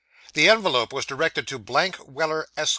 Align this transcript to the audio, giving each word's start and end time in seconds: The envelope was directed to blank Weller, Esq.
The 0.33 0.49
envelope 0.49 0.91
was 0.91 1.05
directed 1.05 1.47
to 1.49 1.59
blank 1.59 1.97
Weller, 2.07 2.47
Esq. 2.57 2.69